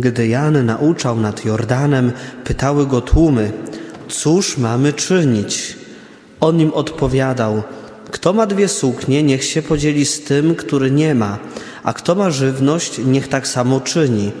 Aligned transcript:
Gdy 0.00 0.28
Jan 0.28 0.66
nauczał 0.66 1.20
nad 1.20 1.44
Jordanem, 1.44 2.12
pytały 2.44 2.86
go 2.86 3.00
tłumy, 3.00 3.52
cóż 4.08 4.58
mamy 4.58 4.92
czynić? 4.92 5.76
On 6.40 6.60
im 6.60 6.72
odpowiadał, 6.72 7.62
kto 8.10 8.32
ma 8.32 8.46
dwie 8.46 8.68
suknie, 8.68 9.22
niech 9.22 9.44
się 9.44 9.62
podzieli 9.62 10.06
z 10.06 10.24
tym, 10.24 10.54
który 10.54 10.90
nie 10.90 11.14
ma, 11.14 11.38
a 11.82 11.92
kto 11.92 12.14
ma 12.14 12.30
żywność, 12.30 13.00
niech 13.06 13.28
tak 13.28 13.48
samo 13.48 13.80
czyni. 13.80 14.32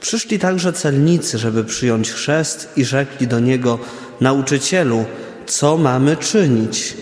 Przyszli 0.00 0.38
także 0.38 0.72
celnicy, 0.72 1.38
żeby 1.38 1.64
przyjąć 1.64 2.10
chrzest 2.10 2.68
i 2.76 2.84
rzekli 2.84 3.26
do 3.26 3.40
niego, 3.40 3.78
nauczycielu, 4.20 5.04
co 5.46 5.76
mamy 5.76 6.16
czynić? 6.16 6.94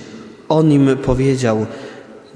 On 0.48 0.72
im 0.72 0.96
powiedział, 0.96 1.66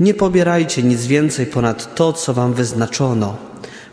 nie 0.00 0.14
pobierajcie 0.14 0.82
nic 0.82 1.06
więcej 1.06 1.46
ponad 1.46 1.94
to, 1.94 2.12
co 2.12 2.34
wam 2.34 2.54
wyznaczono. 2.54 3.36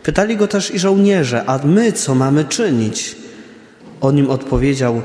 Pytali 0.03 0.37
go 0.37 0.47
też 0.47 0.71
i 0.71 0.79
żołnierze, 0.79 1.45
a 1.45 1.57
my 1.57 1.91
co 1.91 2.15
mamy 2.15 2.45
czynić? 2.45 3.15
On 4.01 4.17
im 4.17 4.29
odpowiedział, 4.29 5.01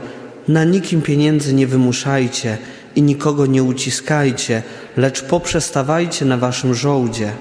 na 0.49 0.65
nikim 0.65 1.03
pieniędzy 1.03 1.55
nie 1.55 1.67
wymuszajcie 1.67 2.59
i 2.97 3.03
nikogo 3.03 3.47
nie 3.47 3.63
uciskajcie, 3.63 4.63
lecz 4.97 5.23
poprzestawajcie 5.23 6.25
na 6.25 6.37
waszym 6.37 6.75
żołdzie. 6.75 7.33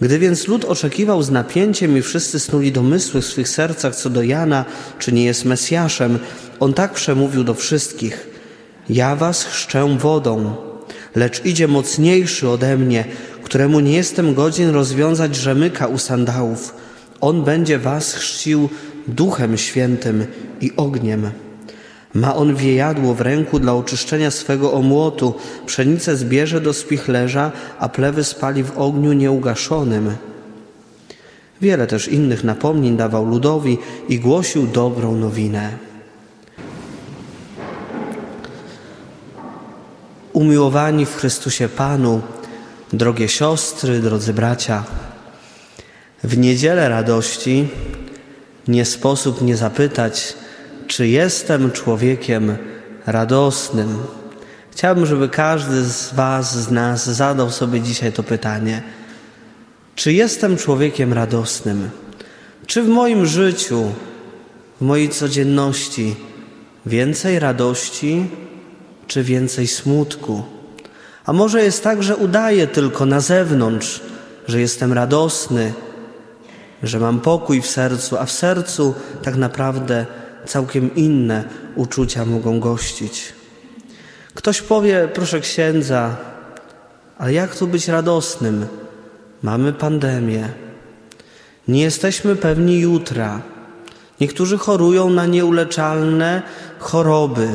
Gdy 0.00 0.18
więc 0.18 0.48
lud 0.48 0.64
oczekiwał 0.64 1.22
z 1.22 1.30
napięciem 1.30 1.98
i 1.98 2.02
wszyscy 2.02 2.40
snuli 2.40 2.72
domysły 2.72 3.20
w 3.20 3.26
swych 3.26 3.48
sercach 3.48 3.96
co 3.96 4.10
do 4.10 4.22
Jana, 4.22 4.64
czy 4.98 5.12
nie 5.12 5.24
jest 5.24 5.44
Mesjaszem, 5.44 6.18
on 6.60 6.74
tak 6.74 6.92
przemówił 6.92 7.44
do 7.44 7.54
wszystkich: 7.54 8.28
Ja 8.88 9.16
was 9.16 9.44
chrzczę 9.44 9.98
wodą, 9.98 10.54
lecz 11.14 11.44
idzie 11.44 11.68
mocniejszy 11.68 12.48
ode 12.48 12.76
mnie, 12.76 13.04
któremu 13.50 13.80
nie 13.80 13.92
jestem 13.92 14.34
godzien 14.34 14.70
rozwiązać 14.70 15.36
rzemyka 15.36 15.86
u 15.86 15.98
sandałów. 15.98 16.74
On 17.20 17.44
będzie 17.44 17.78
was 17.78 18.14
chrzcił 18.14 18.68
duchem 19.08 19.58
świętym 19.58 20.26
i 20.60 20.72
ogniem. 20.76 21.30
Ma 22.14 22.36
on 22.36 22.54
wiejadło 22.54 23.14
w 23.14 23.20
ręku 23.20 23.58
dla 23.58 23.74
oczyszczenia 23.74 24.30
swego 24.30 24.72
omłotu, 24.72 25.34
pszenicę 25.66 26.16
zbierze 26.16 26.60
do 26.60 26.72
spichlerza, 26.72 27.52
a 27.78 27.88
plewy 27.88 28.24
spali 28.24 28.62
w 28.62 28.78
ogniu 28.78 29.12
nieugaszonym. 29.12 30.14
Wiele 31.60 31.86
też 31.86 32.08
innych 32.08 32.44
napomnień 32.44 32.96
dawał 32.96 33.26
ludowi 33.26 33.78
i 34.08 34.18
głosił 34.18 34.66
dobrą 34.66 35.16
nowinę. 35.16 35.70
Umiłowani 40.32 41.06
w 41.06 41.16
Chrystusie 41.16 41.68
Panu, 41.68 42.20
drogie 42.92 43.28
siostry, 43.28 44.00
drodzy 44.00 44.34
bracia, 44.34 44.84
w 46.24 46.38
niedzielę 46.38 46.88
radości 46.88 47.68
nie 48.68 48.84
sposób 48.84 49.42
nie 49.42 49.56
zapytać, 49.56 50.34
czy 50.86 51.08
jestem 51.08 51.72
człowiekiem 51.72 52.56
radosnym? 53.06 53.98
Chciałbym, 54.70 55.06
żeby 55.06 55.28
każdy 55.28 55.84
z 55.84 56.14
Was, 56.14 56.58
z 56.58 56.70
nas 56.70 57.10
zadał 57.10 57.50
sobie 57.50 57.80
dzisiaj 57.80 58.12
to 58.12 58.22
pytanie. 58.22 58.82
Czy 59.94 60.12
jestem 60.12 60.56
człowiekiem 60.56 61.12
radosnym? 61.12 61.90
Czy 62.66 62.82
w 62.82 62.88
moim 62.88 63.26
życiu, 63.26 63.92
w 64.80 64.84
mojej 64.84 65.08
codzienności 65.08 66.16
więcej 66.86 67.38
radości, 67.38 68.26
czy 69.06 69.22
więcej 69.22 69.66
smutku? 69.66 70.59
A 71.26 71.32
może 71.32 71.62
jest 71.64 71.84
tak, 71.84 72.02
że 72.02 72.16
udaję 72.16 72.66
tylko 72.66 73.06
na 73.06 73.20
zewnątrz, 73.20 74.00
że 74.48 74.60
jestem 74.60 74.92
radosny, 74.92 75.72
że 76.82 76.98
mam 76.98 77.20
pokój 77.20 77.62
w 77.62 77.66
sercu, 77.66 78.18
a 78.18 78.24
w 78.26 78.32
sercu 78.32 78.94
tak 79.22 79.36
naprawdę 79.36 80.06
całkiem 80.46 80.94
inne 80.94 81.44
uczucia 81.76 82.24
mogą 82.24 82.60
gościć. 82.60 83.32
Ktoś 84.34 84.62
powie, 84.62 85.08
proszę 85.14 85.40
księdza, 85.40 86.16
ale 87.18 87.32
jak 87.32 87.56
tu 87.56 87.66
być 87.66 87.88
radosnym? 87.88 88.66
Mamy 89.42 89.72
pandemię. 89.72 90.48
Nie 91.68 91.82
jesteśmy 91.82 92.36
pewni 92.36 92.78
jutra. 92.80 93.40
Niektórzy 94.20 94.58
chorują 94.58 95.10
na 95.10 95.26
nieuleczalne 95.26 96.42
choroby. 96.78 97.48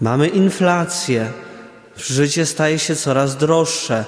Mamy 0.00 0.28
inflację. 0.28 1.32
Życie 2.06 2.46
staje 2.46 2.78
się 2.78 2.96
coraz 2.96 3.36
droższe, 3.36 4.04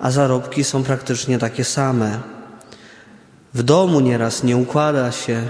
a 0.00 0.10
zarobki 0.10 0.64
są 0.64 0.82
praktycznie 0.82 1.38
takie 1.38 1.64
same. 1.64 2.20
W 3.54 3.62
domu 3.62 4.00
nieraz 4.00 4.44
nie 4.44 4.56
układa 4.56 5.12
się, 5.12 5.42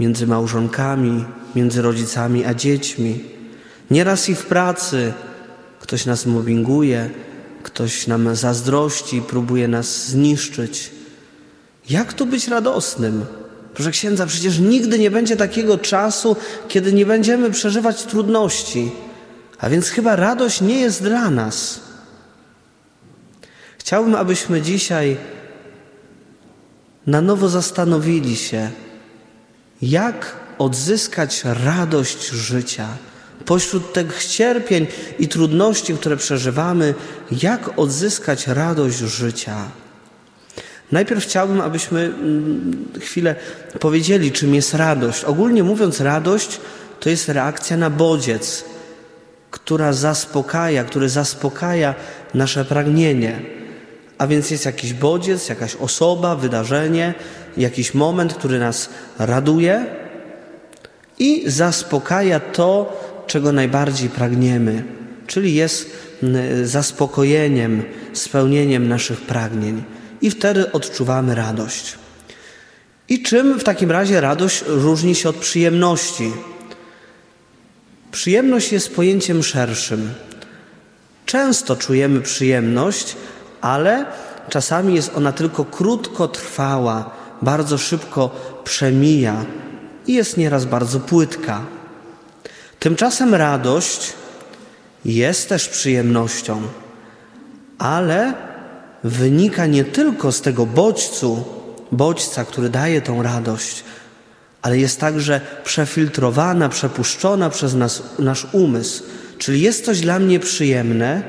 między 0.00 0.26
małżonkami, 0.26 1.24
między 1.54 1.82
rodzicami 1.82 2.44
a 2.44 2.54
dziećmi. 2.54 3.24
Nieraz 3.90 4.28
i 4.28 4.34
w 4.34 4.46
pracy 4.46 5.12
ktoś 5.80 6.06
nas 6.06 6.26
mobbinguje, 6.26 7.10
ktoś 7.62 8.06
nam 8.06 8.36
zazdrości, 8.36 9.22
próbuje 9.22 9.68
nas 9.68 10.06
zniszczyć. 10.08 10.90
Jak 11.90 12.12
tu 12.12 12.26
być 12.26 12.48
radosnym? 12.48 13.24
Proszę 13.74 13.90
księdza, 13.90 14.26
przecież 14.26 14.58
nigdy 14.58 14.98
nie 14.98 15.10
będzie 15.10 15.36
takiego 15.36 15.78
czasu, 15.78 16.36
kiedy 16.68 16.92
nie 16.92 17.06
będziemy 17.06 17.50
przeżywać 17.50 18.02
trudności. 18.02 18.90
A 19.58 19.70
więc 19.70 19.88
chyba 19.88 20.16
radość 20.16 20.60
nie 20.60 20.80
jest 20.80 21.02
dla 21.02 21.30
nas. 21.30 21.80
Chciałbym, 23.78 24.14
abyśmy 24.14 24.62
dzisiaj 24.62 25.16
na 27.06 27.20
nowo 27.20 27.48
zastanowili 27.48 28.36
się, 28.36 28.70
jak 29.82 30.36
odzyskać 30.58 31.44
radość 31.44 32.28
życia 32.28 32.88
pośród 33.44 33.92
tych 33.92 34.24
cierpień 34.24 34.86
i 35.18 35.28
trudności, 35.28 35.94
które 35.94 36.16
przeżywamy, 36.16 36.94
jak 37.42 37.78
odzyskać 37.78 38.46
radość 38.46 38.98
życia. 38.98 39.56
Najpierw 40.92 41.24
chciałbym, 41.24 41.60
abyśmy 41.60 42.00
mm, 42.00 42.88
chwilę 43.00 43.34
powiedzieli, 43.80 44.32
czym 44.32 44.54
jest 44.54 44.74
radość. 44.74 45.24
Ogólnie 45.24 45.62
mówiąc, 45.62 46.00
radość 46.00 46.60
to 47.00 47.10
jest 47.10 47.28
reakcja 47.28 47.76
na 47.76 47.90
bodziec, 47.90 48.64
która 49.56 49.92
zaspokaja, 49.92 50.84
który 50.84 51.08
zaspokaja 51.08 51.94
nasze 52.34 52.64
pragnienie. 52.64 53.40
A 54.18 54.26
więc 54.26 54.50
jest 54.50 54.66
jakiś 54.66 54.92
bodziec, 54.92 55.48
jakaś 55.48 55.76
osoba, 55.76 56.36
wydarzenie, 56.36 57.14
jakiś 57.56 57.94
moment, 57.94 58.34
który 58.34 58.58
nas 58.58 58.88
raduje 59.18 59.86
i 61.18 61.50
zaspokaja 61.50 62.40
to, 62.40 62.92
czego 63.26 63.52
najbardziej 63.52 64.08
pragniemy, 64.08 64.84
czyli 65.26 65.54
jest 65.54 65.90
zaspokojeniem, 66.64 67.82
spełnieniem 68.12 68.88
naszych 68.88 69.20
pragnień. 69.20 69.82
I 70.22 70.30
wtedy 70.30 70.72
odczuwamy 70.72 71.34
radość. 71.34 71.98
I 73.08 73.22
czym 73.22 73.58
w 73.60 73.64
takim 73.64 73.90
razie 73.90 74.20
radość 74.20 74.64
różni 74.66 75.14
się 75.14 75.28
od 75.28 75.36
przyjemności? 75.36 76.32
Przyjemność 78.16 78.72
jest 78.72 78.94
pojęciem 78.94 79.42
szerszym. 79.42 80.14
Często 81.26 81.76
czujemy 81.76 82.20
przyjemność, 82.20 83.16
ale 83.60 84.06
czasami 84.48 84.94
jest 84.94 85.10
ona 85.14 85.32
tylko 85.32 85.64
krótkotrwała, 85.64 87.10
bardzo 87.42 87.78
szybko 87.78 88.30
przemija 88.64 89.44
i 90.06 90.14
jest 90.14 90.36
nieraz 90.36 90.64
bardzo 90.64 91.00
płytka. 91.00 91.60
Tymczasem 92.78 93.34
radość 93.34 94.12
jest 95.04 95.48
też 95.48 95.68
przyjemnością, 95.68 96.62
ale 97.78 98.34
wynika 99.04 99.66
nie 99.66 99.84
tylko 99.84 100.32
z 100.32 100.40
tego 100.40 100.66
bodźcu, 100.66 101.44
bodźca, 101.92 102.44
który 102.44 102.68
daje 102.68 103.02
tą 103.02 103.22
radość, 103.22 103.84
ale 104.66 104.78
jest 104.78 105.00
także 105.00 105.40
przefiltrowana, 105.64 106.68
przepuszczona 106.68 107.50
przez 107.50 107.74
nas, 107.74 108.02
nasz 108.18 108.46
umysł. 108.52 109.02
Czyli 109.38 109.60
jest 109.60 109.84
coś 109.84 110.00
dla 110.00 110.18
mnie 110.18 110.40
przyjemne 110.40 111.22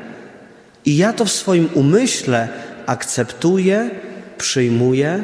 i 0.85 0.97
ja 0.97 1.13
to 1.13 1.25
w 1.25 1.31
swoim 1.31 1.69
umyśle 1.73 2.47
akceptuję, 2.85 3.89
przyjmuję 4.37 5.23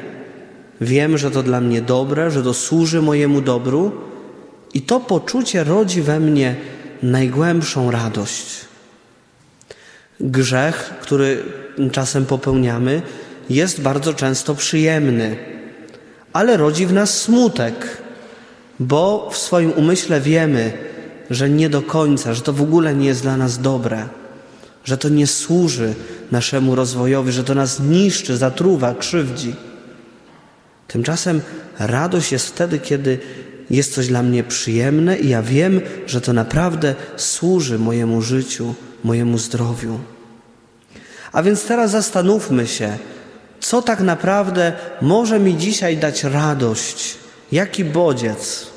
Wiem, 0.81 1.17
że 1.17 1.31
to 1.31 1.43
dla 1.43 1.61
mnie 1.61 1.81
dobre, 1.81 2.31
że 2.31 2.43
to 2.43 2.53
służy 2.53 3.01
mojemu 3.01 3.41
dobru, 3.41 3.91
i 4.73 4.81
to 4.81 4.99
poczucie 4.99 5.63
rodzi 5.63 6.01
we 6.01 6.19
mnie 6.19 6.55
najgłębszą 7.03 7.91
radość. 7.91 8.45
Grzech, 10.19 10.93
który 11.01 11.43
czasem 11.91 12.25
popełniamy, 12.25 13.01
jest 13.49 13.81
bardzo 13.81 14.13
często 14.13 14.55
przyjemny, 14.55 15.35
ale 16.33 16.57
rodzi 16.57 16.85
w 16.85 16.93
nas 16.93 17.21
smutek, 17.21 18.02
bo 18.83 19.29
w 19.31 19.37
swoim 19.37 19.71
umyśle 19.71 20.21
wiemy, 20.21 20.73
że 21.29 21.49
nie 21.49 21.69
do 21.69 21.81
końca, 21.81 22.33
że 22.33 22.41
to 22.41 22.53
w 22.53 22.61
ogóle 22.61 22.95
nie 22.95 23.05
jest 23.05 23.21
dla 23.21 23.37
nas 23.37 23.61
dobre, 23.61 24.07
że 24.85 24.97
to 24.97 25.09
nie 25.09 25.27
służy 25.27 25.93
naszemu 26.31 26.75
rozwojowi, 26.75 27.31
że 27.31 27.43
to 27.43 27.55
nas 27.55 27.79
niszczy, 27.79 28.37
zatruwa, 28.37 28.95
krzywdzi. 28.95 29.55
Tymczasem 30.87 31.41
radość 31.79 32.31
jest 32.31 32.47
wtedy, 32.47 32.79
kiedy 32.79 33.19
jest 33.69 33.93
coś 33.93 34.07
dla 34.07 34.23
mnie 34.23 34.43
przyjemne 34.43 35.17
i 35.17 35.29
ja 35.29 35.41
wiem, 35.41 35.81
że 36.07 36.21
to 36.21 36.33
naprawdę 36.33 36.95
służy 37.17 37.79
mojemu 37.79 38.21
życiu, 38.21 38.75
mojemu 39.03 39.37
zdrowiu. 39.37 39.99
A 41.31 41.43
więc 41.43 41.65
teraz 41.65 41.91
zastanówmy 41.91 42.67
się, 42.67 42.97
co 43.59 43.81
tak 43.81 43.99
naprawdę 43.99 44.73
może 45.01 45.39
mi 45.39 45.57
dzisiaj 45.57 45.97
dać 45.97 46.23
radość, 46.23 47.17
jaki 47.51 47.85
bodziec. 47.85 48.72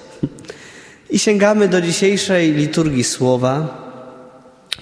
I 1.10 1.18
sięgamy 1.18 1.68
do 1.68 1.80
dzisiejszej 1.80 2.52
liturgii 2.52 3.04
słowa, 3.04 3.82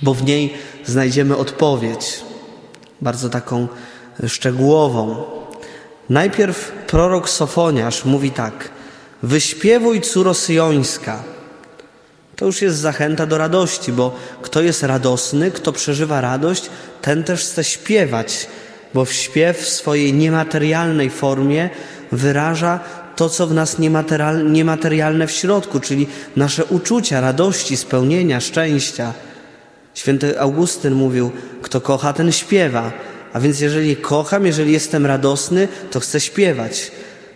bo 0.03 0.15
w 0.15 0.25
niej 0.25 0.55
znajdziemy 0.87 1.37
odpowiedź, 1.37 2.21
bardzo 3.01 3.29
taką 3.29 3.69
szczegółową. 4.27 5.25
Najpierw 6.11 6.73
prorok 6.87 7.29
Sofoniarz 7.31 8.05
mówi 8.05 8.31
tak: 8.31 8.71
Wyśpiewuj 9.23 10.01
córo 10.01 10.35
syjońska. 10.35 11.23
To 12.37 12.47
już 12.47 12.63
jest 12.63 12.79
zachęta 12.79 13.27
do 13.27 13.39
radości, 13.39 13.93
bo 13.93 14.17
kto 14.43 14.63
jest 14.63 14.83
radosny, 14.83 15.51
kto 15.51 15.73
przeżywa 15.73 16.21
radość, 16.21 16.71
ten 17.03 17.25
też 17.25 17.41
chce 17.41 17.65
śpiewać, 17.65 18.47
bo 18.95 19.07
śpiew 19.07 19.59
w 19.59 19.69
swojej 19.69 20.15
niematerialnej 20.15 21.11
formie 21.11 21.71
wyraża 22.13 22.81
to, 23.17 23.29
co 23.29 23.47
w 23.47 23.55
nas 23.55 23.77
niematerialne 24.49 25.27
w 25.27 25.31
środku, 25.31 25.81
czyli 25.81 26.07
nasze 26.37 26.65
uczucia 26.65 27.21
radości, 27.21 27.77
spełnienia, 27.77 28.41
szczęścia. 28.41 29.13
Święty 29.95 30.41
Augustyn 30.41 30.95
mówił: 30.95 31.31
Kto 31.63 31.81
kocha, 31.81 32.13
ten 32.13 32.33
śpiewa. 32.33 32.93
A 33.33 33.41
więc 33.41 33.61
jeżeli 33.61 33.97
kocham, 33.97 34.47
jeżeli 34.47 34.73
jestem 34.73 35.07
radosny, 35.07 35.69
to 35.91 36.01
chcę 36.01 36.21
śpiewać. 36.21 36.91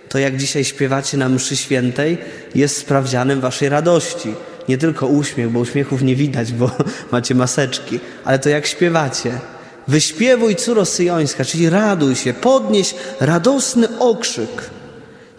To 0.08 0.18
jak 0.18 0.36
dzisiaj 0.36 0.64
śpiewacie 0.64 1.16
na 1.16 1.28
mszy 1.28 1.56
świętej, 1.56 2.18
jest 2.54 2.76
sprawdzianem 2.76 3.40
waszej 3.40 3.68
radości. 3.68 4.34
Nie 4.68 4.78
tylko 4.78 5.06
uśmiech, 5.06 5.50
bo 5.50 5.60
uśmiechów 5.60 6.02
nie 6.02 6.16
widać, 6.16 6.52
bo 6.52 6.70
macie 7.12 7.34
maseczki, 7.34 8.00
ale 8.24 8.38
to 8.38 8.48
jak 8.48 8.66
śpiewacie. 8.66 9.32
Wyśpiewuj 9.88 10.56
córo 10.56 10.84
syjońska, 10.84 11.44
czyli 11.44 11.70
raduj 11.70 12.16
się, 12.16 12.32
podnieś 12.32 12.94
radosny 13.20 13.98
okrzyk. 13.98 14.77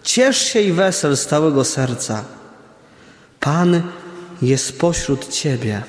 Ciesz 0.02 0.38
się 0.38 0.60
i 0.60 0.72
wesel 0.72 1.16
z 1.16 1.26
całego 1.26 1.64
serca. 1.64 2.24
Pan 3.40 3.82
jest 4.42 4.78
pośród 4.78 5.28
Ciebie. 5.28 5.82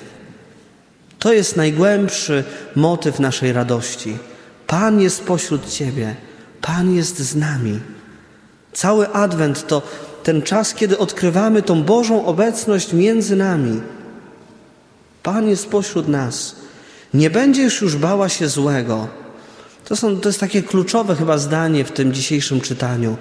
To 1.18 1.32
jest 1.32 1.56
najgłębszy 1.56 2.44
motyw 2.76 3.20
naszej 3.20 3.52
radości. 3.52 4.18
Pan 4.66 5.00
jest 5.00 5.24
pośród 5.24 5.70
Ciebie, 5.70 6.16
Pan 6.60 6.94
jest 6.94 7.18
z 7.18 7.36
nami. 7.36 7.80
Cały 8.72 9.08
Adwent 9.08 9.66
to 9.66 9.82
ten 10.22 10.42
czas, 10.42 10.74
kiedy 10.74 10.98
odkrywamy 10.98 11.62
tą 11.62 11.82
Bożą 11.82 12.26
obecność 12.26 12.92
między 12.92 13.36
nami. 13.36 13.80
Pan 15.22 15.48
jest 15.48 15.68
pośród 15.68 16.08
nas. 16.08 16.56
Nie 17.14 17.30
będziesz 17.30 17.80
już 17.80 17.96
bała 17.96 18.28
się 18.28 18.48
złego. 18.48 19.08
To, 19.84 19.96
są, 19.96 20.20
to 20.20 20.28
jest 20.28 20.40
takie 20.40 20.62
kluczowe 20.62 21.16
chyba 21.16 21.38
zdanie 21.38 21.84
w 21.84 21.92
tym 21.92 22.12
dzisiejszym 22.12 22.60
czytaniu. 22.60 23.16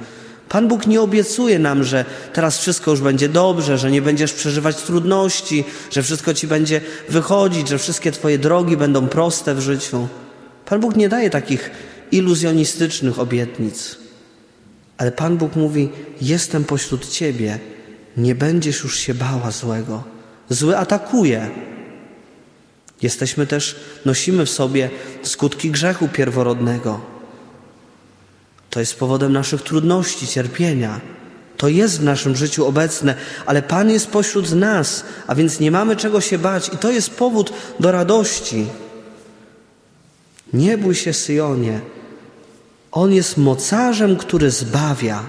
Pan 0.52 0.68
Bóg 0.68 0.88
nie 0.88 1.02
obiecuje 1.02 1.60
nam, 1.60 1.84
że 1.84 2.06
teraz 2.34 2.58
wszystko 2.58 2.92
już 2.92 3.02
będzie 3.02 3.30
dobrze, 3.30 3.78
że 3.78 3.92
nie 3.92 4.02
będziesz 4.02 4.34
przeżywać 4.34 4.76
trudności, 4.76 5.64
że 5.92 6.04
wszystko 6.04 6.34
ci 6.34 6.48
będzie 6.48 6.82
wychodzić, 7.10 7.68
że 7.70 7.78
wszystkie 7.78 8.12
Twoje 8.12 8.38
drogi 8.38 8.78
będą 8.78 9.08
proste 9.08 9.56
w 9.56 9.60
życiu. 9.60 10.08
Pan 10.66 10.80
Bóg 10.80 10.96
nie 10.96 11.10
daje 11.10 11.30
takich 11.30 11.72
iluzjonistycznych 12.12 13.20
obietnic. 13.20 13.98
Ale 14.98 15.12
Pan 15.12 15.38
Bóg 15.38 15.56
mówi: 15.56 15.90
Jestem 16.22 16.64
pośród 16.64 17.10
Ciebie, 17.10 17.60
nie 18.18 18.36
będziesz 18.36 18.84
już 18.84 19.00
się 19.00 19.14
bała 19.14 19.52
złego. 19.52 20.04
Zły 20.50 20.78
atakuje. 20.78 21.50
Jesteśmy 23.02 23.48
też, 23.48 23.76
nosimy 24.06 24.46
w 24.46 24.50
sobie 24.50 24.90
skutki 25.24 25.72
grzechu 25.72 26.08
pierworodnego. 26.08 27.21
To 28.72 28.80
jest 28.80 29.00
powodem 29.00 29.34
naszych 29.34 29.62
trudności, 29.62 30.28
cierpienia. 30.28 31.02
To 31.58 31.68
jest 31.68 32.00
w 32.00 32.04
naszym 32.04 32.36
życiu 32.36 32.66
obecne, 32.66 33.16
ale 33.46 33.62
Pan 33.62 33.90
jest 33.90 34.08
pośród 34.08 34.52
nas, 34.52 35.04
a 35.28 35.36
więc 35.36 35.60
nie 35.60 35.72
mamy 35.72 35.96
czego 35.96 36.22
się 36.22 36.38
bać, 36.38 36.70
i 36.74 36.78
to 36.78 36.92
jest 36.92 37.10
powód 37.10 37.54
do 37.80 37.92
radości. 37.92 38.66
Nie 40.54 40.78
bój 40.78 40.96
się, 40.96 41.14
Syjonie. 41.14 41.82
On 42.92 43.14
jest 43.14 43.38
mocarzem, 43.38 44.16
który 44.16 44.52
zbawia. 44.52 45.24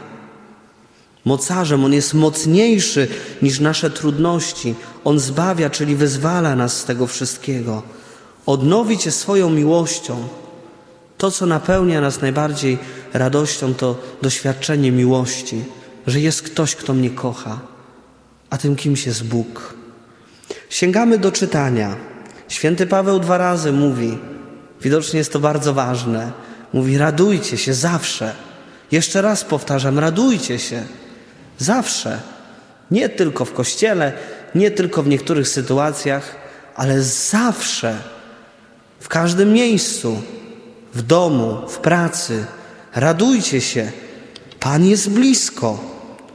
Mocarzem, 1.25 1.85
on 1.85 1.93
jest 1.93 2.15
mocniejszy 2.15 3.09
niż 3.43 3.61
nasze 3.61 3.91
trudności. 3.91 4.75
On 5.05 5.19
zbawia, 5.19 5.71
czyli 5.71 5.97
wyzwala 5.97 6.57
nas 6.57 6.77
z 6.77 6.85
tego 6.85 7.07
wszystkiego. 7.07 7.83
Odnowi 8.47 8.99
Cię 8.99 9.11
swoją 9.11 9.51
miłością. 9.51 10.29
To, 11.23 11.31
co 11.31 11.47
napełnia 11.47 12.01
nas 12.01 12.21
najbardziej 12.21 12.79
radością, 13.13 13.75
to 13.75 13.99
doświadczenie 14.23 14.93
miłości, 14.93 15.65
że 16.07 16.21
jest 16.21 16.43
ktoś, 16.43 16.77
kto 16.77 16.95
mnie 16.95 17.11
kocha, 17.11 17.61
a 18.51 18.59
tym 18.59 18.77
kimś 18.77 19.07
jest 19.07 19.25
Bóg. 19.25 19.75
Sięgamy 20.71 21.19
do 21.19 21.33
czytania. 21.33 21.97
Święty 22.49 22.87
Paweł 22.87 23.19
dwa 23.19 23.39
razy 23.39 23.73
mówi, 23.73 24.19
widocznie 24.81 25.19
jest 25.19 25.33
to 25.33 25.39
bardzo 25.41 25.75
ważne, 25.75 26.33
mówi: 26.73 26.99
radujcie 26.99 27.59
się 27.59 27.75
zawsze. 27.75 28.35
Jeszcze 28.93 29.23
raz 29.23 29.45
powtarzam: 29.45 29.99
radujcie 29.99 30.59
się 30.59 30.83
zawsze. 31.59 32.21
Nie 32.91 33.09
tylko 33.09 33.45
w 33.45 33.53
kościele, 33.53 34.13
nie 34.55 34.71
tylko 34.71 35.03
w 35.03 35.09
niektórych 35.09 35.49
sytuacjach, 35.49 36.37
ale 36.77 37.03
zawsze, 37.03 37.99
w 39.01 39.09
każdym 39.09 39.53
miejscu 39.53 40.23
w 40.95 41.03
domu, 41.03 41.69
w 41.69 41.79
pracy. 41.79 42.47
Radujcie 42.95 43.61
się. 43.61 43.93
Pan 44.61 44.87
jest 44.87 45.11
blisko. 45.11 45.79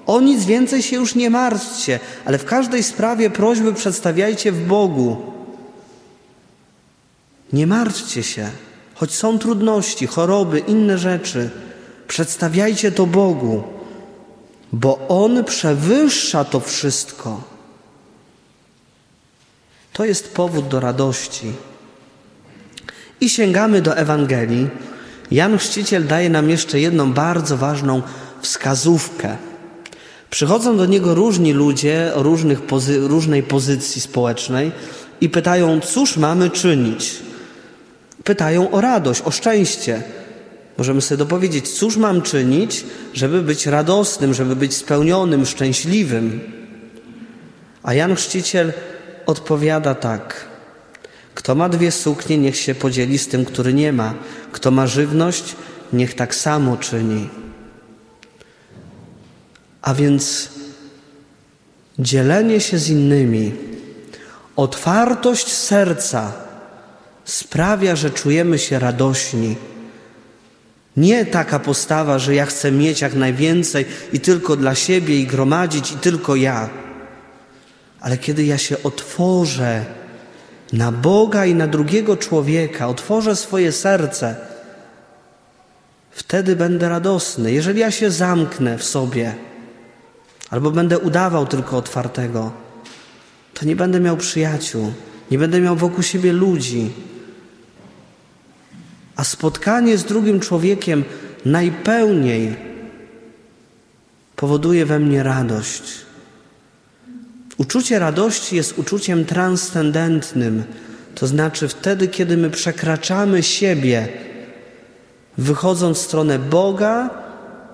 O 0.05 0.21
nic 0.21 0.45
więcej 0.45 0.83
się 0.83 0.95
już 0.95 1.15
nie 1.15 1.29
martwcie, 1.29 1.99
ale 2.25 2.37
w 2.37 2.45
każdej 2.45 2.83
sprawie 2.83 3.29
prośby 3.29 3.73
przedstawiajcie 3.73 4.51
w 4.51 4.67
Bogu. 4.67 5.17
Nie 7.53 7.67
martwcie 7.67 8.23
się, 8.23 8.49
choć 8.95 9.13
są 9.15 9.39
trudności, 9.39 10.07
choroby, 10.07 10.59
inne 10.59 10.97
rzeczy. 10.97 11.49
Przedstawiajcie 12.07 12.91
to 12.91 13.05
Bogu, 13.05 13.63
bo 14.73 15.07
On 15.07 15.43
przewyższa 15.43 16.45
to 16.45 16.59
wszystko. 16.59 17.41
To 19.93 20.05
jest 20.05 20.33
powód 20.33 20.67
do 20.67 20.79
radości. 20.79 21.53
I 23.21 23.29
sięgamy 23.29 23.81
do 23.81 23.97
Ewangelii. 23.97 24.67
Jan 25.31 25.57
Chrzciciel 25.57 26.07
daje 26.07 26.29
nam 26.29 26.49
jeszcze 26.49 26.79
jedną 26.79 27.13
bardzo 27.13 27.57
ważną 27.57 28.01
wskazówkę. 28.41 29.37
Przychodzą 30.29 30.77
do 30.77 30.85
niego 30.85 31.15
różni 31.15 31.53
ludzie 31.53 32.11
o 32.15 32.23
różnych 32.23 32.61
pozy 32.61 33.07
różnej 33.07 33.43
pozycji 33.43 34.01
społecznej 34.01 34.71
i 35.21 35.29
pytają, 35.29 35.79
cóż 35.79 36.17
mamy 36.17 36.49
czynić? 36.49 37.15
Pytają 38.23 38.71
o 38.71 38.81
radość, 38.81 39.21
o 39.21 39.31
szczęście. 39.31 40.03
Możemy 40.77 41.01
sobie 41.01 41.17
dopowiedzieć, 41.17 41.69
cóż 41.69 41.97
mam 41.97 42.21
czynić, 42.21 42.85
żeby 43.13 43.41
być 43.41 43.65
radosnym, 43.65 44.33
żeby 44.33 44.55
być 44.55 44.73
spełnionym, 44.75 45.45
szczęśliwym. 45.45 46.39
A 47.83 47.93
Jan 47.93 48.15
Chrzciciel 48.15 48.73
odpowiada 49.25 49.95
tak. 49.95 50.56
Kto 51.37 51.55
ma 51.55 51.69
dwie 51.69 51.91
suknie, 51.91 52.37
niech 52.37 52.57
się 52.57 52.75
podzieli 52.75 53.17
z 53.17 53.27
tym, 53.27 53.45
który 53.45 53.73
nie 53.73 53.93
ma. 53.93 54.13
Kto 54.51 54.71
ma 54.71 54.87
żywność, 54.87 55.55
niech 55.93 56.13
tak 56.13 56.35
samo 56.35 56.77
czyni. 56.77 57.29
A 59.81 59.93
więc 59.93 60.49
dzielenie 61.99 62.59
się 62.61 62.77
z 62.77 62.89
innymi, 62.89 63.53
otwartość 64.55 65.51
serca 65.53 66.33
sprawia, 67.25 67.95
że 67.95 68.09
czujemy 68.09 68.59
się 68.59 68.79
radośni. 68.79 69.55
Nie 70.97 71.25
taka 71.25 71.59
postawa, 71.59 72.19
że 72.19 72.35
ja 72.35 72.45
chcę 72.45 72.71
mieć 72.71 73.01
jak 73.01 73.13
najwięcej 73.13 73.85
i 74.13 74.19
tylko 74.19 74.55
dla 74.55 74.75
siebie 74.75 75.19
i 75.19 75.27
gromadzić 75.27 75.91
i 75.91 75.95
tylko 75.95 76.35
ja. 76.35 76.69
Ale 77.99 78.17
kiedy 78.17 78.45
ja 78.45 78.57
się 78.57 78.83
otworzę 78.83 79.96
na 80.73 80.91
Boga 80.91 81.45
i 81.45 81.55
na 81.55 81.67
drugiego 81.67 82.17
człowieka, 82.17 82.87
otworzę 82.87 83.35
swoje 83.35 83.71
serce, 83.71 84.35
wtedy 86.11 86.55
będę 86.55 86.89
radosny. 86.89 87.51
Jeżeli 87.51 87.79
ja 87.79 87.91
się 87.91 88.11
zamknę 88.11 88.77
w 88.77 88.83
sobie, 88.83 89.35
albo 90.49 90.71
będę 90.71 90.99
udawał 90.99 91.47
tylko 91.47 91.77
otwartego, 91.77 92.51
to 93.53 93.65
nie 93.65 93.75
będę 93.75 93.99
miał 93.99 94.17
przyjaciół, 94.17 94.93
nie 95.31 95.37
będę 95.37 95.61
miał 95.61 95.75
wokół 95.75 96.03
siebie 96.03 96.33
ludzi. 96.33 96.91
A 99.15 99.23
spotkanie 99.23 99.97
z 99.97 100.03
drugim 100.03 100.39
człowiekiem 100.39 101.03
najpełniej 101.45 102.55
powoduje 104.35 104.85
we 104.85 104.99
mnie 104.99 105.23
radość. 105.23 106.06
Uczucie 107.57 107.99
radości 107.99 108.55
jest 108.55 108.79
uczuciem 108.79 109.25
transcendentnym, 109.25 110.63
to 111.15 111.27
znaczy 111.27 111.67
wtedy, 111.67 112.07
kiedy 112.07 112.37
my 112.37 112.49
przekraczamy 112.49 113.43
siebie, 113.43 114.07
wychodząc 115.37 115.97
w 115.97 116.01
stronę 116.01 116.39
Boga 116.39 117.09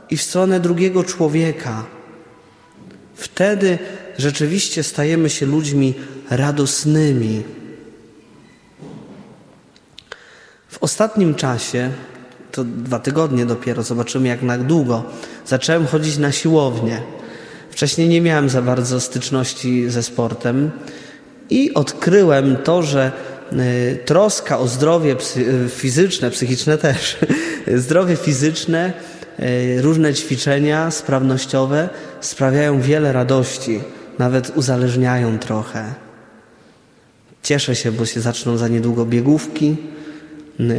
i 0.10 0.18
w 0.18 0.22
stronę 0.22 0.60
drugiego 0.60 1.04
człowieka. 1.04 1.86
Wtedy 3.16 3.78
rzeczywiście 4.18 4.84
stajemy 4.84 5.30
się 5.30 5.46
ludźmi 5.46 5.94
radosnymi. 6.30 7.44
W 10.70 10.78
ostatnim 10.84 11.36
czasie, 11.36 11.92
to 12.52 12.64
dwa 12.64 13.00
tygodnie 13.00 13.46
dopiero, 13.46 13.84
zobaczymy 13.84 14.28
jak 14.28 14.42
na 14.42 14.58
długo, 14.58 15.04
zacząłem 15.46 15.88
chodzić 15.88 16.18
na 16.18 16.32
siłownię. 16.32 17.02
Wcześniej 17.84 18.10
nie 18.10 18.22
miałem 18.22 18.50
za 18.50 18.62
bardzo 18.62 19.00
styczności 19.00 19.90
ze 19.90 20.04
sportem 20.04 20.72
i 21.50 21.74
odkryłem 21.74 22.58
to, 22.64 22.84
że 22.84 23.12
y, 23.54 24.00
troska 24.06 24.60
o 24.60 24.68
zdrowie 24.68 25.16
y, 25.38 25.70
fizyczne, 25.70 26.32
psychiczne 26.32 26.78
też, 26.78 27.18
zdrowie 27.86 28.16
fizyczne, 28.16 28.94
y, 29.40 29.82
różne 29.82 30.14
ćwiczenia 30.14 30.92
sprawnościowe 30.92 31.90
sprawiają 32.22 32.82
wiele 32.82 33.14
radości, 33.14 33.80
nawet 34.20 34.52
uzależniają 34.56 35.40
trochę. 35.40 35.94
Cieszę 37.42 37.76
się, 37.76 37.92
bo 37.92 38.06
się 38.06 38.22
zaczną 38.22 38.58
za 38.58 38.68
niedługo 38.68 39.06
biegówki, 39.06 39.78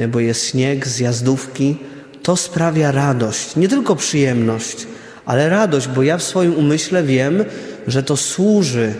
bo 0.09 0.21
jest 0.21 0.47
śnieg, 0.47 0.87
zjazdówki. 0.87 1.77
To 2.23 2.37
sprawia 2.37 2.93
radość, 2.93 3.57
nie 3.57 3.69
tylko 3.69 3.97
przyjemność, 3.97 4.87
ale 5.27 5.49
radość, 5.49 5.89
bo 5.89 6.03
ja 6.03 6.19
w 6.19 6.23
swoim 6.23 6.55
umyśle 6.55 7.03
wiem, 7.03 7.45
że 7.87 8.03
to 8.03 8.17
służy 8.17 8.95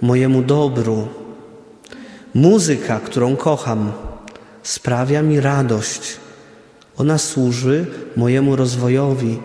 mojemu 0.00 0.42
dobru. 0.42 1.08
Muzyka, 2.34 3.00
którą 3.00 3.36
kocham, 3.36 3.92
sprawia 4.62 5.22
mi 5.22 5.40
radość. 5.40 6.16
Ona 6.96 7.18
służy 7.18 7.86
mojemu 8.16 8.56
rozwojowi. 8.56 9.38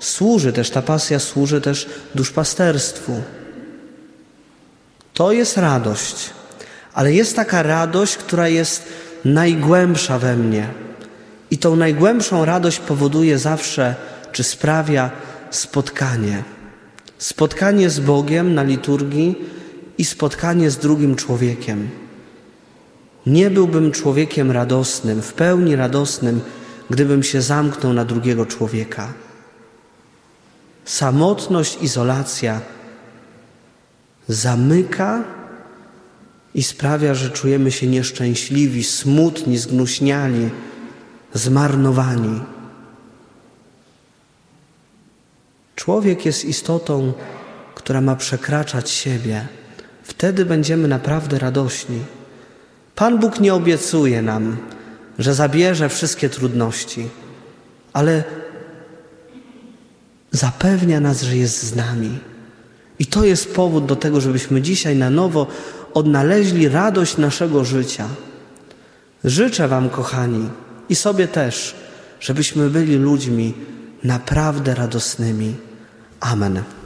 Służy 0.00 0.52
też, 0.52 0.70
ta 0.70 0.82
pasja 0.82 1.18
służy 1.18 1.60
też 1.60 1.88
duszpasterstwu. 2.14 3.12
To 5.14 5.32
jest 5.32 5.56
radość, 5.56 6.30
ale 6.94 7.12
jest 7.12 7.36
taka 7.36 7.62
radość, 7.62 8.16
która 8.16 8.48
jest 8.48 8.82
najgłębsza 9.24 10.18
we 10.18 10.36
mnie. 10.36 10.68
I 11.50 11.58
tą 11.58 11.76
najgłębszą 11.76 12.44
radość 12.44 12.78
powoduje 12.78 13.38
zawsze, 13.38 13.94
czy 14.32 14.42
sprawia 14.42 15.10
spotkanie. 15.54 16.42
Spotkanie 17.18 17.90
z 17.90 18.00
Bogiem 18.00 18.54
na 18.54 18.62
liturgii 18.62 19.36
i 19.98 20.04
spotkanie 20.04 20.70
z 20.70 20.76
drugim 20.76 21.16
człowiekiem. 21.16 21.88
Nie 23.26 23.50
byłbym 23.50 23.92
człowiekiem 23.92 24.50
radosnym, 24.50 25.22
w 25.22 25.32
pełni 25.32 25.76
radosnym, 25.76 26.40
gdybym 26.90 27.22
się 27.22 27.42
zamknął 27.42 27.92
na 27.92 28.04
drugiego 28.04 28.46
człowieka. 28.46 29.12
Samotność, 30.84 31.78
izolacja 31.82 32.60
zamyka 34.28 35.24
i 36.54 36.62
sprawia, 36.62 37.14
że 37.14 37.30
czujemy 37.30 37.72
się 37.72 37.86
nieszczęśliwi, 37.86 38.84
smutni, 38.84 39.58
zgnuśniali, 39.58 40.50
zmarnowani. 41.34 42.40
Człowiek 45.84 46.26
jest 46.26 46.44
istotą, 46.44 47.12
która 47.74 48.00
ma 48.00 48.16
przekraczać 48.16 48.90
siebie. 48.90 49.46
Wtedy 50.02 50.44
będziemy 50.44 50.88
naprawdę 50.88 51.38
radośni. 51.38 51.98
Pan 52.94 53.18
Bóg 53.18 53.40
nie 53.40 53.54
obiecuje 53.54 54.22
nam, 54.22 54.56
że 55.18 55.34
zabierze 55.34 55.88
wszystkie 55.88 56.28
trudności, 56.28 57.08
ale 57.92 58.24
zapewnia 60.30 61.00
nas, 61.00 61.22
że 61.22 61.36
jest 61.36 61.62
z 61.62 61.76
nami. 61.76 62.18
I 62.98 63.06
to 63.06 63.24
jest 63.24 63.54
powód 63.54 63.86
do 63.86 63.96
tego, 63.96 64.20
żebyśmy 64.20 64.62
dzisiaj 64.62 64.96
na 64.96 65.10
nowo 65.10 65.46
odnaleźli 65.94 66.68
radość 66.68 67.16
naszego 67.16 67.64
życia. 67.64 68.08
Życzę 69.24 69.68
Wam, 69.68 69.90
kochani, 69.90 70.48
i 70.88 70.94
sobie 70.94 71.28
też, 71.28 71.74
żebyśmy 72.20 72.70
byli 72.70 72.96
ludźmi 72.96 73.54
naprawdę 74.04 74.74
radosnymi. 74.74 75.73
Amen. 76.24 76.83